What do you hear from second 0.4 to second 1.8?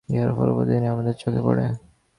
প্রতিদিনই আমাদের চোখে পড়ে।